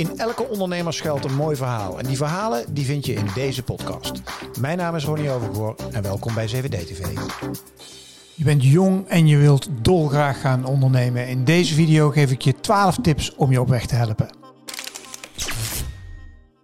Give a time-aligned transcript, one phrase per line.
[0.00, 1.98] In elke ondernemer schuilt een mooi verhaal.
[1.98, 4.12] En die verhalen die vind je in deze podcast.
[4.60, 7.06] Mijn naam is Ronnie Overgoor en welkom bij 7D TV.
[8.34, 11.28] Je bent jong en je wilt dolgraag gaan ondernemen.
[11.28, 14.28] In deze video geef ik je 12 tips om je op weg te helpen.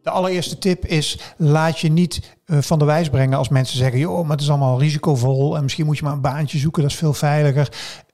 [0.03, 3.99] De allereerste tip is: laat je niet uh, van de wijs brengen als mensen zeggen:
[3.99, 6.91] joh, maar het is allemaal risicovol en misschien moet je maar een baantje zoeken, dat
[6.91, 7.69] is veel veiliger.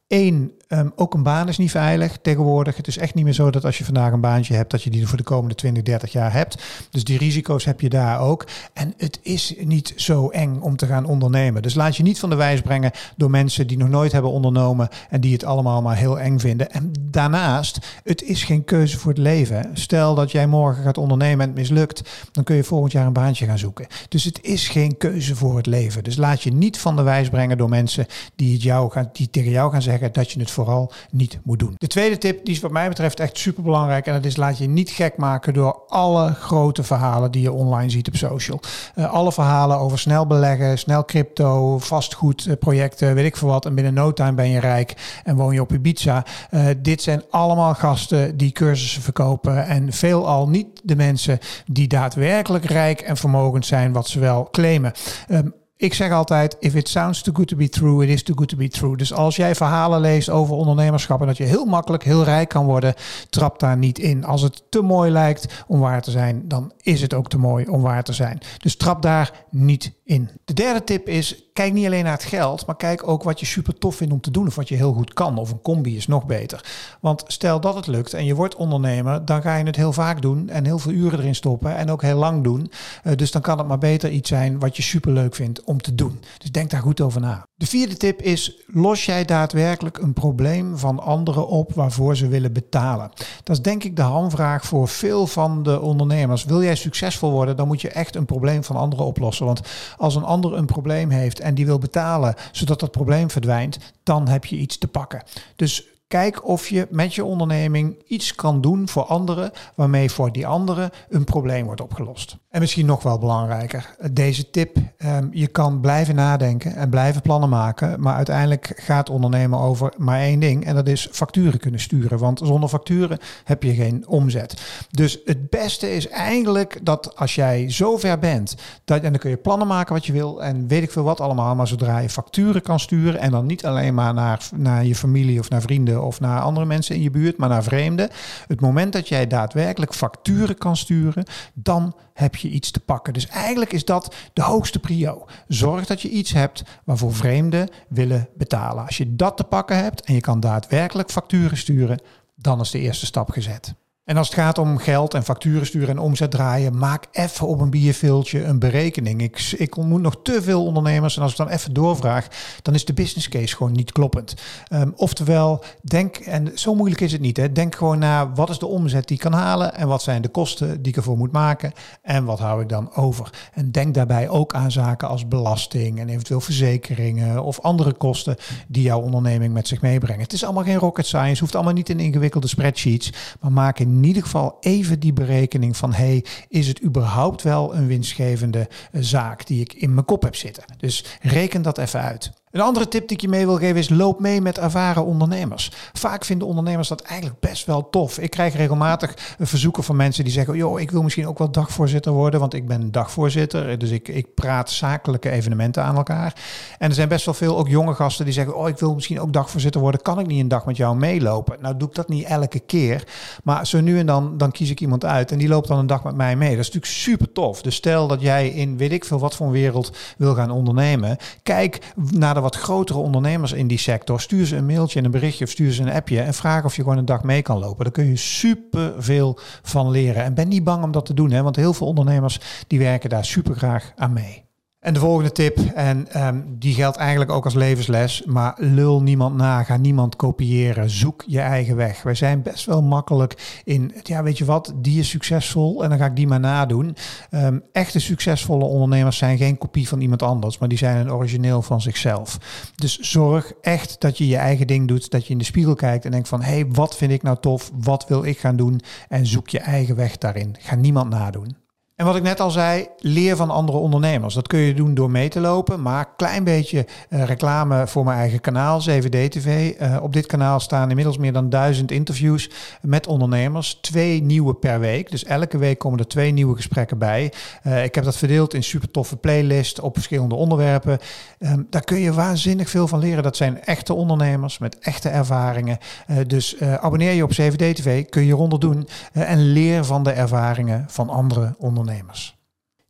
[0.09, 2.77] Eén, um, ook een baan is niet veilig tegenwoordig.
[2.77, 4.91] Het is echt niet meer zo dat als je vandaag een baantje hebt, dat je
[4.91, 6.63] die voor de komende 20, 30 jaar hebt.
[6.91, 8.47] Dus die risico's heb je daar ook.
[8.73, 11.63] En het is niet zo eng om te gaan ondernemen.
[11.63, 14.89] Dus laat je niet van de wijs brengen door mensen die nog nooit hebben ondernomen
[15.11, 16.71] en die het allemaal maar heel eng vinden.
[16.71, 19.71] En daarnaast, het is geen keuze voor het leven.
[19.73, 23.13] Stel dat jij morgen gaat ondernemen en het mislukt, dan kun je volgend jaar een
[23.13, 23.87] baantje gaan zoeken.
[24.09, 26.05] Dus het is geen keuze voor het leven.
[26.05, 29.31] Dus laat je niet van de wijs brengen door mensen die, het jou gaan, die
[29.31, 31.75] tegen jou gaan zeggen dat je het vooral niet moet doen.
[31.77, 34.07] De tweede tip, die is wat mij betreft echt super belangrijk.
[34.07, 37.91] En dat is laat je niet gek maken door alle grote verhalen die je online
[37.91, 38.61] ziet op social.
[38.95, 43.67] Uh, alle verhalen over snel beleggen, snel crypto, vastgoedprojecten, weet ik veel wat.
[43.67, 46.25] En binnen no time ben je rijk en woon je op Ibiza.
[46.51, 49.67] Uh, dit zijn allemaal gasten die cursussen verkopen.
[49.67, 54.93] En veelal niet de mensen die daadwerkelijk rijk en vermogend zijn, wat ze wel claimen.
[55.29, 58.37] Um, ik zeg altijd, if it sounds too good to be true, it is too
[58.37, 58.97] good to be true.
[58.97, 62.65] Dus als jij verhalen leest over ondernemerschap en dat je heel makkelijk heel rijk kan
[62.65, 62.95] worden,
[63.31, 64.25] trap daar niet in.
[64.25, 67.67] Als het te mooi lijkt om waar te zijn, dan is het ook te mooi
[67.67, 68.39] om waar te zijn.
[68.59, 70.31] Dus trap daar niet in.
[70.45, 73.47] De derde tip is, kijk niet alleen naar het geld, maar kijk ook wat je
[73.47, 75.39] super tof vindt om te doen of wat je heel goed kan.
[75.39, 76.65] Of een combi is nog beter.
[77.01, 80.23] Want stel dat het lukt en je wordt ondernemer, dan ga je het heel vaak
[80.23, 82.71] doen en heel veel uren erin stoppen en ook heel lang doen.
[83.05, 85.81] Uh, dus dan kan het maar beter iets zijn wat je super leuk vindt om
[85.81, 86.21] te doen.
[86.39, 87.47] Dus denk daar goed over na.
[87.55, 92.53] De vierde tip is: los jij daadwerkelijk een probleem van anderen op waarvoor ze willen
[92.53, 93.11] betalen?
[93.43, 96.45] Dat is denk ik de hamvraag voor veel van de ondernemers.
[96.45, 99.47] Wil jij succesvol worden, dan moet je echt een probleem van anderen oplossen.
[99.47, 99.61] Want
[99.97, 104.29] als een ander een probleem heeft en die wil betalen zodat dat probleem verdwijnt, dan
[104.29, 105.23] heb je iets te pakken.
[105.57, 110.47] Dus Kijk of je met je onderneming iets kan doen voor anderen, waarmee voor die
[110.47, 112.37] anderen een probleem wordt opgelost.
[112.53, 114.77] En misschien nog wel belangrijker, deze tip.
[114.97, 120.21] Ehm, je kan blijven nadenken en blijven plannen maken, maar uiteindelijk gaat ondernemen over maar
[120.21, 122.19] één ding en dat is facturen kunnen sturen.
[122.19, 124.61] Want zonder facturen heb je geen omzet.
[124.91, 129.37] Dus het beste is eigenlijk dat als jij zover bent, dat, en dan kun je
[129.37, 132.63] plannen maken wat je wil en weet ik veel wat allemaal, maar zodra je facturen
[132.63, 136.21] kan sturen en dan niet alleen maar naar, naar je familie of naar vrienden of
[136.21, 138.11] naar andere mensen in je buurt, maar naar vreemden.
[138.47, 141.25] Het moment dat jij daadwerkelijk facturen kan sturen,
[141.55, 143.13] dan heb je iets te pakken.
[143.13, 145.27] Dus eigenlijk is dat de hoogste prio.
[145.49, 148.87] Zorg dat je iets hebt waarvoor vreemden willen betalen.
[148.87, 152.01] Als je dat te pakken hebt en je kan daadwerkelijk facturen sturen,
[152.35, 153.75] dan is de eerste stap gezet.
[154.05, 157.61] En als het gaat om geld en facturen sturen en omzet draaien, maak even op
[157.61, 159.23] een bierveeltje een berekening.
[159.23, 162.27] Ik, ik ontmoet nog te veel ondernemers en als ik dan even doorvraag,
[162.63, 164.35] dan is de business case gewoon niet kloppend.
[164.73, 168.59] Um, oftewel, denk, en zo moeilijk is het niet, hè, denk gewoon naar wat is
[168.59, 171.33] de omzet die ik kan halen en wat zijn de kosten die ik ervoor moet
[171.33, 173.31] maken en wat hou ik dan over.
[173.53, 178.37] En denk daarbij ook aan zaken als belasting en eventueel verzekeringen of andere kosten
[178.69, 180.23] die jouw onderneming met zich meebrengen.
[180.23, 184.01] Het is allemaal geen rocket science, hoeft allemaal niet in ingewikkelde spreadsheets, maar maak in
[184.03, 189.01] in ieder geval even die berekening van hey, is het überhaupt wel een winstgevende eh,
[189.03, 190.65] zaak die ik in mijn kop heb zitten?
[190.77, 192.33] Dus reken dat even uit.
[192.53, 195.73] Een andere tip die ik je mee wil geven is loop mee met ervaren ondernemers.
[195.93, 198.19] Vaak vinden ondernemers dat eigenlijk best wel tof.
[198.19, 202.13] Ik krijg regelmatig verzoeken van mensen die zeggen, joh, ik wil misschien ook wel dagvoorzitter
[202.13, 203.79] worden, want ik ben dagvoorzitter.
[203.79, 206.35] Dus ik, ik praat zakelijke evenementen aan elkaar.
[206.79, 209.21] En er zijn best wel veel ook jonge gasten die zeggen, oh, ik wil misschien
[209.21, 210.03] ook dagvoorzitter worden.
[210.03, 211.57] Kan ik niet een dag met jou meelopen?
[211.61, 213.05] Nou, doe ik dat niet elke keer.
[213.45, 215.87] Maar zo nu en dan, dan kies ik iemand uit en die loopt dan een
[215.87, 216.51] dag met mij mee.
[216.51, 217.63] Dat is natuurlijk super tof.
[217.63, 221.17] Dus stel dat jij in weet ik veel wat voor een wereld wil gaan ondernemen.
[221.43, 221.79] Kijk
[222.11, 224.21] naar de wat grotere ondernemers in die sector.
[224.21, 226.77] Stuur ze een mailtje en een berichtje of stuur ze een appje en vraag of
[226.77, 227.85] je gewoon een dag mee kan lopen.
[227.85, 230.23] Daar kun je super veel van leren.
[230.23, 233.11] En ben niet bang om dat te doen, hè, want heel veel ondernemers die werken
[233.11, 234.52] daar super graag aan mee.
[234.83, 239.37] En de volgende tip, en um, die geldt eigenlijk ook als levensles, maar lul niemand
[239.37, 242.03] na, ga niemand kopiëren, zoek je eigen weg.
[242.03, 245.99] Wij zijn best wel makkelijk in, ja weet je wat, die is succesvol en dan
[245.99, 246.97] ga ik die maar nadoen.
[247.31, 251.63] Um, echte succesvolle ondernemers zijn geen kopie van iemand anders, maar die zijn een origineel
[251.63, 252.39] van zichzelf.
[252.75, 256.05] Dus zorg echt dat je je eigen ding doet, dat je in de spiegel kijkt
[256.05, 258.81] en denkt van, hé, hey, wat vind ik nou tof, wat wil ik gaan doen
[259.09, 260.57] en zoek je eigen weg daarin.
[260.59, 261.62] Ga niemand nadoen.
[262.03, 264.35] En wat ik net al zei, leer van andere ondernemers.
[264.35, 265.83] Dat kun je doen door mee te lopen.
[265.83, 269.73] Maar klein beetje uh, reclame voor mijn eigen kanaal, 7D-TV.
[269.81, 272.51] Uh, op dit kanaal staan inmiddels meer dan duizend interviews
[272.81, 273.79] met ondernemers.
[273.81, 275.11] Twee nieuwe per week.
[275.11, 277.33] Dus elke week komen er twee nieuwe gesprekken bij.
[277.67, 280.99] Uh, ik heb dat verdeeld in super toffe playlist op verschillende onderwerpen.
[281.39, 283.23] Um, daar kun je waanzinnig veel van leren.
[283.23, 285.79] Dat zijn echte ondernemers met echte ervaringen.
[286.27, 288.89] dus abonneer je op 7D-TV, kun je ronder doen.
[289.13, 291.92] en leer van de ervaringen van andere ondernemers.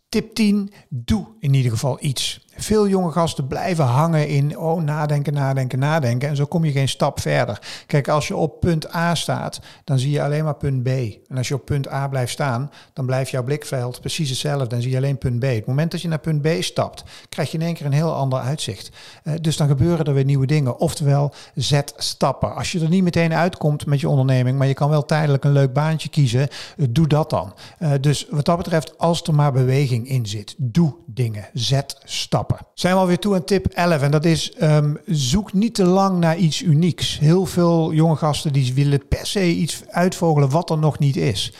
[0.09, 0.73] Tip 10.
[0.89, 2.47] Doe in ieder geval iets.
[2.63, 6.29] Veel jonge gasten blijven hangen in, oh, nadenken, nadenken, nadenken.
[6.29, 7.59] En zo kom je geen stap verder.
[7.87, 10.89] Kijk, als je op punt A staat, dan zie je alleen maar punt B.
[11.29, 14.67] En als je op punt A blijft staan, dan blijft jouw blikveld precies hetzelfde.
[14.67, 15.43] Dan zie je alleen punt B.
[15.43, 18.15] Het moment dat je naar punt B stapt, krijg je in één keer een heel
[18.15, 18.91] ander uitzicht.
[19.25, 20.79] Uh, dus dan gebeuren er weer nieuwe dingen.
[20.79, 22.55] Oftewel, zet stappen.
[22.55, 25.53] Als je er niet meteen uitkomt met je onderneming, maar je kan wel tijdelijk een
[25.53, 27.55] leuk baantje kiezen, uh, doe dat dan.
[27.79, 31.49] Uh, dus wat dat betreft, als er maar beweging in zit, doe dingen.
[31.53, 32.52] Zet stappen.
[32.75, 36.19] Zijn we alweer toe aan tip 11 en dat is um, zoek niet te lang
[36.19, 37.19] naar iets unieks.
[37.19, 41.53] Heel veel jonge gasten die willen per se iets uitvogelen wat er nog niet is.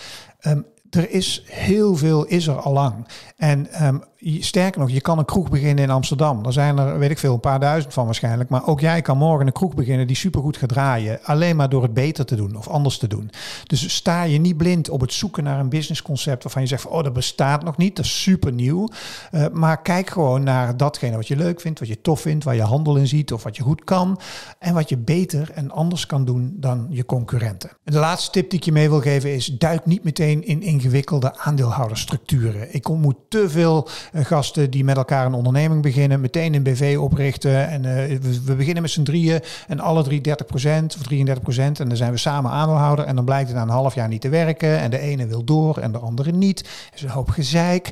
[0.47, 3.07] Um, er is heel veel, is er al lang.
[3.37, 6.45] En um, sterker nog, je kan een kroeg beginnen in Amsterdam.
[6.45, 8.51] Er zijn er, weet ik veel, een paar duizend van waarschijnlijk.
[8.51, 11.19] Maar ook jij kan morgen een kroeg beginnen die supergoed gaat draaien.
[11.23, 13.31] Alleen maar door het beter te doen of anders te doen.
[13.67, 16.91] Dus sta je niet blind op het zoeken naar een businessconcept waarvan je zegt, van,
[16.91, 18.89] oh, dat bestaat nog niet, dat is super nieuw.
[19.33, 22.55] Uh, maar kijk gewoon naar datgene wat je leuk vindt, wat je tof vindt, waar
[22.55, 24.21] je handel in ziet of wat je goed kan.
[24.59, 27.71] En wat je beter en anders kan doen dan je concurrenten.
[27.85, 30.63] En de laatste tip die ik je mee wil geven is, duik niet meteen in
[30.63, 32.75] ingewikkelde aandeelhouderstructuren.
[32.75, 37.69] Ik ontmoet te veel gasten die met elkaar een onderneming beginnen, meteen een BV oprichten.
[37.69, 41.57] En uh, we, we, beginnen met z'n drieën en alle drie 30% of 33%.
[41.57, 43.05] En dan zijn we samen aandeelhouder.
[43.05, 44.79] En dan blijkt het na een half jaar niet te werken.
[44.79, 46.61] En de ene wil door en de andere niet.
[46.61, 47.91] Er is een hoop gezeik.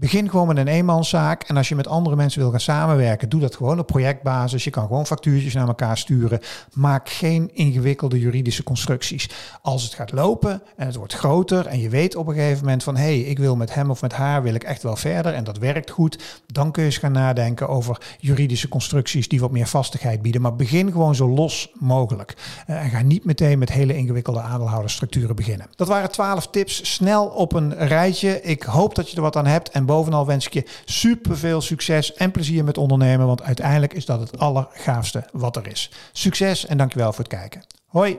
[0.00, 1.42] Begin gewoon met een eenmanszaak.
[1.42, 4.64] En als je met andere mensen wil gaan samenwerken, doe dat gewoon op projectbasis.
[4.64, 6.40] Je kan gewoon factuurtjes naar elkaar sturen.
[6.72, 9.30] Maak geen ingewikkelde juridische constructies.
[9.62, 12.82] Als het gaat lopen en het wordt groter en je weet op een gegeven moment
[12.82, 15.34] van hé, hey, ik wil met hem of met haar wil ik echt wel verder
[15.34, 19.50] en dat werkt goed, dan kun je eens gaan nadenken over juridische constructies die wat
[19.50, 20.40] meer vastigheid bieden.
[20.40, 22.36] Maar begin gewoon zo los mogelijk.
[22.66, 25.66] Uh, en ga niet meteen met hele ingewikkelde aandeelhoudersstructuren beginnen.
[25.76, 28.42] Dat waren twaalf tips, snel op een rijtje.
[28.42, 31.60] Ik hoop dat je er wat aan hebt en bovenal wens ik je super veel
[31.60, 35.90] succes en plezier met ondernemen, want uiteindelijk is dat het allergaafste wat er is.
[36.12, 37.62] Succes en dankjewel voor het kijken.
[37.86, 38.18] Hoi!